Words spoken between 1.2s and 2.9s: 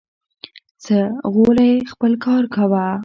غولی خپل کار کوه